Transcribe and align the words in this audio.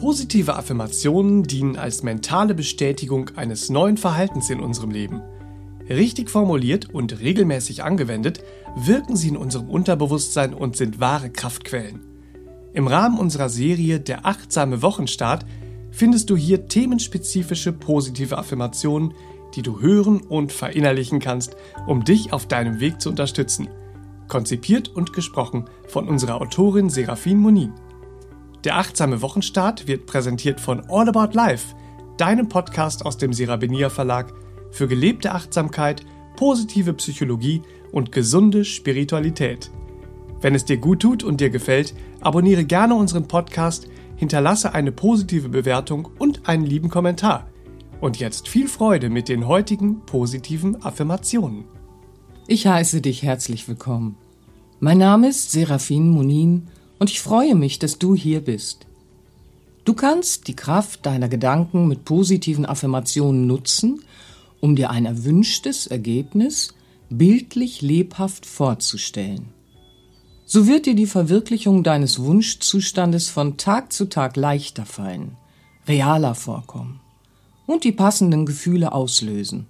Positive 0.00 0.54
Affirmationen 0.54 1.42
dienen 1.42 1.76
als 1.76 2.04
mentale 2.04 2.54
Bestätigung 2.54 3.30
eines 3.34 3.68
neuen 3.68 3.96
Verhaltens 3.96 4.48
in 4.48 4.60
unserem 4.60 4.92
Leben. 4.92 5.22
Richtig 5.88 6.30
formuliert 6.30 6.94
und 6.94 7.18
regelmäßig 7.18 7.82
angewendet, 7.82 8.44
wirken 8.76 9.16
sie 9.16 9.26
in 9.26 9.36
unserem 9.36 9.68
Unterbewusstsein 9.68 10.54
und 10.54 10.76
sind 10.76 11.00
wahre 11.00 11.30
Kraftquellen. 11.30 12.00
Im 12.74 12.86
Rahmen 12.86 13.18
unserer 13.18 13.48
Serie 13.48 13.98
Der 13.98 14.24
achtsame 14.24 14.82
Wochenstart 14.82 15.44
findest 15.90 16.30
du 16.30 16.36
hier 16.36 16.68
themenspezifische 16.68 17.72
positive 17.72 18.38
Affirmationen, 18.38 19.14
die 19.56 19.62
du 19.62 19.80
hören 19.80 20.20
und 20.20 20.52
verinnerlichen 20.52 21.18
kannst, 21.18 21.56
um 21.88 22.04
dich 22.04 22.32
auf 22.32 22.46
deinem 22.46 22.78
Weg 22.78 23.00
zu 23.00 23.08
unterstützen. 23.08 23.68
Konzipiert 24.28 24.90
und 24.90 25.12
gesprochen 25.12 25.64
von 25.88 26.06
unserer 26.06 26.40
Autorin 26.40 26.88
Serafin 26.88 27.38
Monin. 27.38 27.72
Der 28.64 28.76
achtsame 28.76 29.22
Wochenstart 29.22 29.86
wird 29.86 30.06
präsentiert 30.06 30.60
von 30.60 30.82
All 30.90 31.08
About 31.08 31.34
Life, 31.34 31.76
deinem 32.16 32.48
Podcast 32.48 33.06
aus 33.06 33.16
dem 33.16 33.32
Serabenia 33.32 33.88
Verlag 33.88 34.34
für 34.72 34.88
gelebte 34.88 35.32
Achtsamkeit, 35.32 36.04
positive 36.36 36.92
Psychologie 36.94 37.62
und 37.92 38.10
gesunde 38.10 38.64
Spiritualität. 38.64 39.70
Wenn 40.40 40.54
es 40.54 40.64
dir 40.64 40.76
gut 40.76 41.00
tut 41.00 41.22
und 41.22 41.40
dir 41.40 41.50
gefällt, 41.50 41.94
abonniere 42.20 42.64
gerne 42.64 42.94
unseren 42.94 43.28
Podcast, 43.28 43.88
hinterlasse 44.16 44.74
eine 44.74 44.90
positive 44.90 45.48
Bewertung 45.48 46.08
und 46.18 46.48
einen 46.48 46.64
lieben 46.64 46.90
Kommentar. 46.90 47.48
Und 48.00 48.18
jetzt 48.18 48.48
viel 48.48 48.68
Freude 48.68 49.08
mit 49.08 49.28
den 49.28 49.46
heutigen 49.46 50.00
positiven 50.04 50.82
Affirmationen. 50.82 51.64
Ich 52.48 52.66
heiße 52.66 53.00
dich 53.00 53.22
herzlich 53.22 53.68
willkommen. 53.68 54.16
Mein 54.80 54.98
Name 54.98 55.28
ist 55.28 55.52
Serafin 55.52 56.08
Munin 56.10 56.68
und 56.98 57.10
ich 57.10 57.20
freue 57.20 57.54
mich, 57.54 57.78
dass 57.78 57.98
du 57.98 58.14
hier 58.14 58.40
bist. 58.40 58.86
Du 59.84 59.94
kannst 59.94 60.48
die 60.48 60.56
Kraft 60.56 61.06
deiner 61.06 61.28
Gedanken 61.28 61.88
mit 61.88 62.04
positiven 62.04 62.66
Affirmationen 62.66 63.46
nutzen, 63.46 64.02
um 64.60 64.76
dir 64.76 64.90
ein 64.90 65.06
erwünschtes 65.06 65.86
Ergebnis 65.86 66.74
bildlich 67.08 67.80
lebhaft 67.80 68.44
vorzustellen. 68.44 69.48
So 70.44 70.66
wird 70.66 70.86
dir 70.86 70.94
die 70.94 71.06
Verwirklichung 71.06 71.82
deines 71.82 72.22
Wunschzustandes 72.22 73.28
von 73.28 73.56
Tag 73.56 73.92
zu 73.92 74.06
Tag 74.06 74.36
leichter 74.36 74.86
fallen, 74.86 75.36
realer 75.86 76.34
vorkommen 76.34 77.00
und 77.66 77.84
die 77.84 77.92
passenden 77.92 78.46
Gefühle 78.46 78.92
auslösen. 78.92 79.66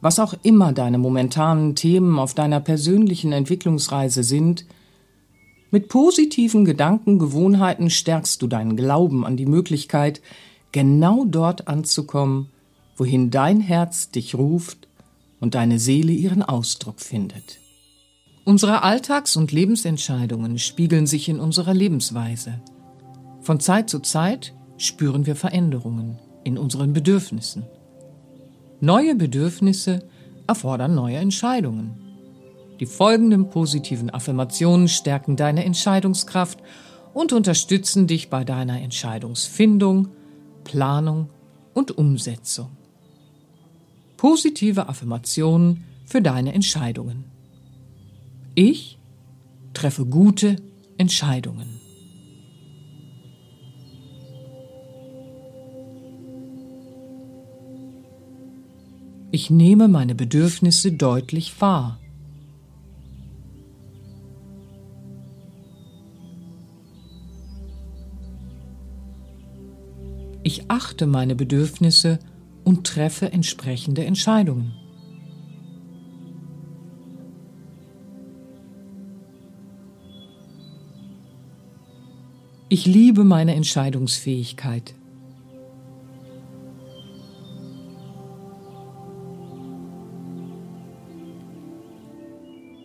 Was 0.00 0.18
auch 0.18 0.34
immer 0.42 0.72
deine 0.72 0.98
momentanen 0.98 1.76
Themen 1.76 2.18
auf 2.18 2.34
deiner 2.34 2.60
persönlichen 2.60 3.32
Entwicklungsreise 3.32 4.24
sind, 4.24 4.66
mit 5.72 5.88
positiven 5.88 6.64
Gedankengewohnheiten 6.64 7.90
stärkst 7.90 8.40
du 8.42 8.46
deinen 8.46 8.76
Glauben 8.76 9.24
an 9.24 9.38
die 9.38 9.46
Möglichkeit, 9.46 10.20
genau 10.70 11.24
dort 11.24 11.66
anzukommen, 11.66 12.50
wohin 12.96 13.30
dein 13.30 13.60
Herz 13.60 14.10
dich 14.10 14.34
ruft 14.34 14.86
und 15.40 15.54
deine 15.54 15.78
Seele 15.78 16.12
ihren 16.12 16.42
Ausdruck 16.42 17.00
findet. 17.00 17.58
Unsere 18.44 18.82
Alltags- 18.82 19.36
und 19.36 19.50
Lebensentscheidungen 19.50 20.58
spiegeln 20.58 21.06
sich 21.06 21.28
in 21.28 21.40
unserer 21.40 21.72
Lebensweise. 21.72 22.60
Von 23.40 23.58
Zeit 23.58 23.88
zu 23.88 24.00
Zeit 24.00 24.52
spüren 24.76 25.24
wir 25.24 25.36
Veränderungen 25.36 26.18
in 26.44 26.58
unseren 26.58 26.92
Bedürfnissen. 26.92 27.64
Neue 28.80 29.14
Bedürfnisse 29.14 30.00
erfordern 30.46 30.94
neue 30.94 31.16
Entscheidungen. 31.16 32.11
Die 32.82 32.86
folgenden 32.86 33.48
positiven 33.48 34.10
Affirmationen 34.10 34.88
stärken 34.88 35.36
deine 35.36 35.64
Entscheidungskraft 35.64 36.58
und 37.14 37.32
unterstützen 37.32 38.08
dich 38.08 38.28
bei 38.28 38.42
deiner 38.42 38.82
Entscheidungsfindung, 38.82 40.08
Planung 40.64 41.28
und 41.74 41.96
Umsetzung. 41.96 42.70
Positive 44.16 44.88
Affirmationen 44.88 45.84
für 46.06 46.20
deine 46.20 46.54
Entscheidungen. 46.54 47.22
Ich 48.56 48.98
treffe 49.74 50.04
gute 50.04 50.56
Entscheidungen. 50.98 51.78
Ich 59.30 59.50
nehme 59.50 59.86
meine 59.86 60.16
Bedürfnisse 60.16 60.90
deutlich 60.90 61.60
wahr. 61.60 62.01
Ich 70.44 70.70
achte 70.70 71.06
meine 71.06 71.36
Bedürfnisse 71.36 72.18
und 72.64 72.86
treffe 72.86 73.32
entsprechende 73.32 74.04
Entscheidungen. 74.04 74.74
Ich 82.68 82.86
liebe 82.86 83.22
meine 83.22 83.54
Entscheidungsfähigkeit. 83.54 84.94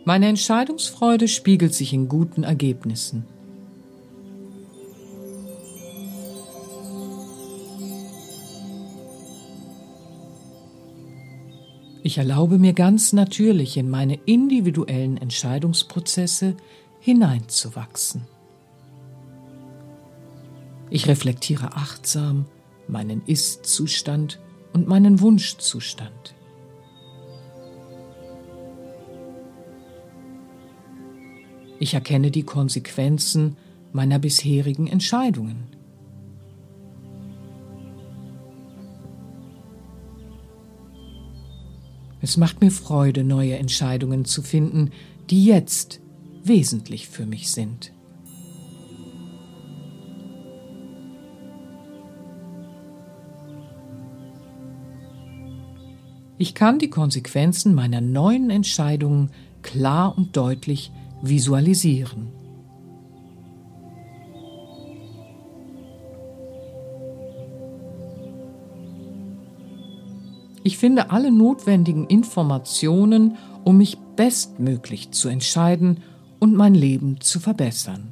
Meine 0.03 0.27
Entscheidungsfreude 0.27 1.27
spiegelt 1.27 1.73
sich 1.73 1.93
in 1.93 2.07
guten 2.07 2.43
Ergebnissen. 2.43 3.25
Ich 12.07 12.17
erlaube 12.17 12.57
mir 12.57 12.71
ganz 12.71 13.11
natürlich 13.11 13.75
in 13.75 13.89
meine 13.89 14.17
individuellen 14.25 15.17
Entscheidungsprozesse 15.17 16.55
hineinzuwachsen. 17.01 18.25
Ich 20.89 21.09
reflektiere 21.09 21.75
achtsam 21.75 22.45
meinen 22.87 23.23
Ist-Zustand 23.25 24.39
und 24.71 24.87
meinen 24.87 25.19
Wunschzustand. 25.19 26.33
Ich 31.77 31.93
erkenne 31.93 32.31
die 32.31 32.43
Konsequenzen 32.43 33.57
meiner 33.91 34.17
bisherigen 34.17 34.87
Entscheidungen. 34.87 35.76
Es 42.21 42.37
macht 42.37 42.61
mir 42.61 42.71
Freude, 42.71 43.23
neue 43.23 43.57
Entscheidungen 43.57 44.25
zu 44.25 44.41
finden, 44.41 44.91
die 45.29 45.45
jetzt 45.45 45.99
wesentlich 46.43 47.07
für 47.07 47.25
mich 47.25 47.51
sind. 47.51 47.93
Ich 56.39 56.53
kann 56.53 56.77
die 56.77 56.89
Konsequenzen 56.89 57.73
meiner 57.73 57.99
neuen 57.99 58.51
Entscheidungen 58.51 59.31
klar 59.63 60.15
und 60.15 60.37
deutlich 60.37 60.91
visualisieren. 61.21 62.36
Ich 70.63 70.77
finde 70.77 71.11
alle 71.11 71.31
notwendigen 71.31 72.07
Informationen, 72.07 73.37
um 73.63 73.77
mich 73.77 73.97
bestmöglich 74.15 75.11
zu 75.11 75.29
entscheiden 75.29 76.01
und 76.39 76.55
mein 76.55 76.75
Leben 76.75 77.21
zu 77.21 77.39
verbessern. 77.39 78.11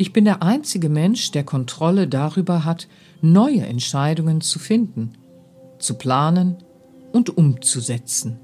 Ich 0.00 0.14
bin 0.14 0.24
der 0.24 0.42
einzige 0.42 0.88
Mensch, 0.88 1.30
der 1.30 1.44
Kontrolle 1.44 2.08
darüber 2.08 2.64
hat, 2.64 2.88
neue 3.20 3.66
Entscheidungen 3.66 4.40
zu 4.40 4.58
finden, 4.58 5.12
zu 5.78 5.98
planen 5.98 6.56
und 7.12 7.36
umzusetzen. 7.36 8.38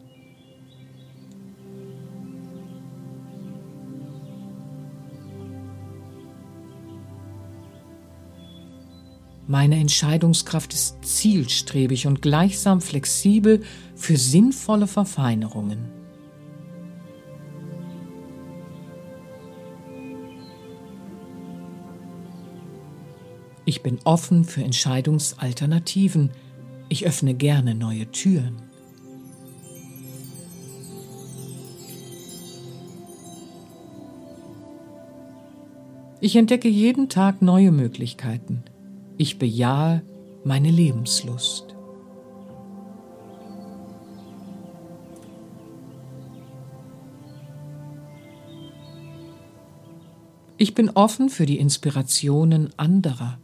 Meine 9.49 9.79
Entscheidungskraft 9.79 10.75
ist 10.75 11.05
zielstrebig 11.05 12.09
und 12.09 12.21
gleichsam 12.21 12.81
flexibel 12.81 13.63
für 13.95 14.17
sinnvolle 14.17 14.89
Verfeinerungen. 14.89 15.97
Ich 23.65 23.83
bin 23.83 23.99
offen 24.05 24.45
für 24.45 24.63
Entscheidungsalternativen. 24.63 26.31
Ich 26.89 27.07
öffne 27.07 27.35
gerne 27.35 27.75
neue 27.75 28.11
Türen. 28.11 28.63
Ich 36.21 36.35
entdecke 36.35 36.69
jeden 36.69 37.09
Tag 37.09 37.43
neue 37.43 37.71
Möglichkeiten. 37.71 38.65
Ich 39.19 39.39
bejahe 39.39 40.03
meine 40.45 40.71
Lebenslust. 40.71 41.75
Ich 50.59 50.75
bin 50.75 50.91
offen 50.91 51.29
für 51.29 51.47
die 51.47 51.59
Inspirationen 51.59 52.71
anderer. 52.79 53.39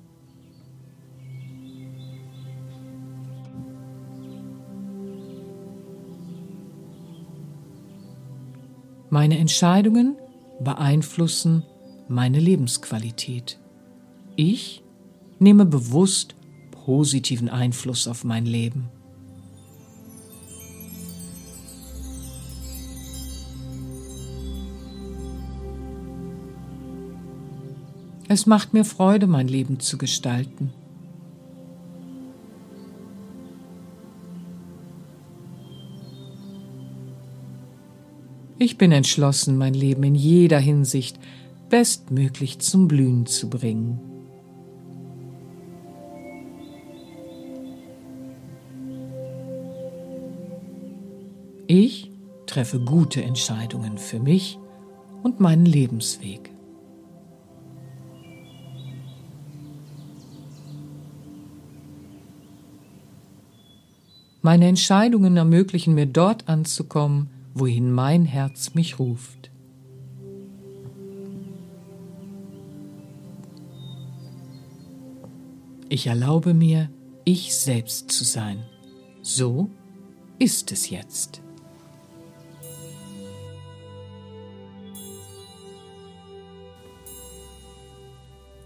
Meine 9.11 9.37
Entscheidungen 9.37 10.17
beeinflussen 10.61 11.65
meine 12.09 12.41
Lebensqualität. 12.41 13.61
Ich 14.37 14.82
nehme 15.43 15.67
bewusst 15.67 16.35
positiven 16.71 17.49
Einfluss 17.49 18.09
auf 18.09 18.25
mein 18.25 18.47
Leben. 18.47 18.89
Es 28.29 28.47
macht 28.47 28.73
mir 28.73 28.87
Freude, 28.87 29.27
mein 29.27 29.47
Leben 29.47 29.79
zu 29.79 29.99
gestalten. 29.99 30.73
Ich 38.59 38.79
bin 38.79 38.93
entschlossen, 38.93 39.59
mein 39.59 39.75
Leben 39.75 40.03
in 40.05 40.15
jeder 40.15 40.61
Hinsicht 40.61 41.19
bestmöglich 41.69 42.61
zum 42.61 42.89
Blühen 42.89 43.27
zu 43.27 43.51
bringen. 43.51 44.12
Ich 51.75 52.11
treffe 52.45 52.81
gute 52.81 53.23
Entscheidungen 53.23 53.97
für 53.97 54.21
mich 54.21 54.59
und 55.23 55.41
meinen 55.41 55.65
Lebensweg. 55.65 56.51
Meine 64.43 64.69
Entscheidungen 64.69 65.39
ermöglichen 65.39 65.95
mir 65.95 66.05
dort 66.05 66.47
anzukommen, 66.47 67.31
wohin 67.55 67.91
mein 67.91 68.27
Herz 68.27 68.75
mich 68.75 68.99
ruft. 68.99 69.51
Ich 75.89 76.07
erlaube 76.07 76.53
mir, 76.53 76.91
ich 77.25 77.57
selbst 77.57 78.13
zu 78.13 78.25
sein. 78.25 78.63
So 79.23 79.71
ist 80.39 80.71
es 80.71 80.91
jetzt. 80.91 81.42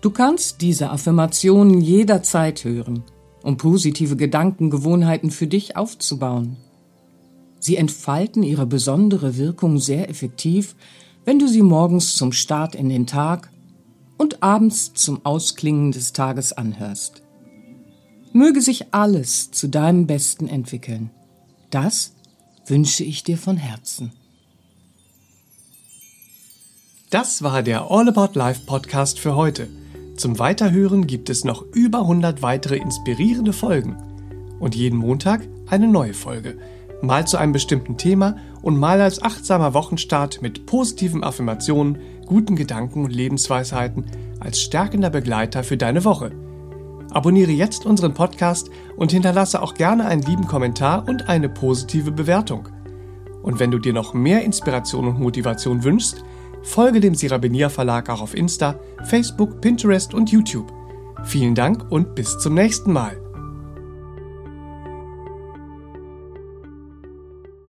Du 0.06 0.12
kannst 0.12 0.60
diese 0.60 0.90
Affirmationen 0.90 1.80
jederzeit 1.80 2.62
hören 2.62 3.02
um 3.42 3.56
positive 3.56 4.14
Gedankengewohnheiten 4.14 5.32
für 5.32 5.48
dich 5.48 5.76
aufzubauen. 5.76 6.58
Sie 7.58 7.74
entfalten 7.74 8.44
ihre 8.44 8.66
besondere 8.66 9.36
Wirkung 9.36 9.78
sehr 9.80 10.08
effektiv, 10.08 10.76
wenn 11.24 11.40
du 11.40 11.48
sie 11.48 11.62
morgens 11.62 12.14
zum 12.14 12.30
Start 12.30 12.76
in 12.76 12.88
den 12.88 13.08
Tag 13.08 13.50
und 14.16 14.44
abends 14.44 14.94
zum 14.94 15.26
Ausklingen 15.26 15.90
des 15.90 16.12
Tages 16.12 16.52
anhörst. 16.52 17.22
Möge 18.32 18.62
sich 18.62 18.94
alles 18.94 19.50
zu 19.50 19.66
deinem 19.68 20.06
Besten 20.06 20.46
entwickeln. 20.46 21.10
Das 21.70 22.14
wünsche 22.64 23.02
ich 23.02 23.24
dir 23.24 23.38
von 23.38 23.56
Herzen. 23.56 24.12
Das 27.10 27.42
war 27.42 27.64
der 27.64 27.90
All 27.90 28.08
About 28.08 28.38
Life 28.38 28.60
Podcast 28.66 29.18
für 29.18 29.34
heute. 29.34 29.68
Zum 30.16 30.38
Weiterhören 30.38 31.06
gibt 31.06 31.28
es 31.28 31.44
noch 31.44 31.62
über 31.74 32.00
100 32.00 32.40
weitere 32.40 32.76
inspirierende 32.76 33.52
Folgen. 33.52 33.96
Und 34.58 34.74
jeden 34.74 34.98
Montag 34.98 35.46
eine 35.66 35.88
neue 35.88 36.14
Folge. 36.14 36.56
Mal 37.02 37.26
zu 37.26 37.36
einem 37.36 37.52
bestimmten 37.52 37.98
Thema 37.98 38.36
und 38.62 38.78
mal 38.78 39.02
als 39.02 39.22
achtsamer 39.22 39.74
Wochenstart 39.74 40.40
mit 40.40 40.64
positiven 40.64 41.22
Affirmationen, 41.22 41.98
guten 42.24 42.56
Gedanken 42.56 43.04
und 43.04 43.12
Lebensweisheiten 43.12 44.06
als 44.40 44.62
stärkender 44.62 45.10
Begleiter 45.10 45.62
für 45.62 45.76
deine 45.76 46.04
Woche. 46.06 46.32
Abonniere 47.10 47.52
jetzt 47.52 47.84
unseren 47.84 48.14
Podcast 48.14 48.70
und 48.96 49.12
hinterlasse 49.12 49.60
auch 49.60 49.74
gerne 49.74 50.06
einen 50.06 50.22
lieben 50.22 50.46
Kommentar 50.46 51.06
und 51.06 51.28
eine 51.28 51.50
positive 51.50 52.10
Bewertung. 52.10 52.70
Und 53.42 53.60
wenn 53.60 53.70
du 53.70 53.78
dir 53.78 53.92
noch 53.92 54.14
mehr 54.14 54.42
Inspiration 54.42 55.08
und 55.08 55.20
Motivation 55.20 55.84
wünschst, 55.84 56.24
Folge 56.66 56.98
dem 57.00 57.14
Sirabenia 57.14 57.68
Verlag 57.68 58.10
auch 58.10 58.20
auf 58.20 58.34
Insta, 58.34 58.78
Facebook, 59.04 59.60
Pinterest 59.60 60.12
und 60.12 60.30
YouTube. 60.30 60.70
Vielen 61.24 61.54
Dank 61.54 61.90
und 61.90 62.14
bis 62.14 62.38
zum 62.38 62.54
nächsten 62.54 62.92
Mal. 62.92 63.25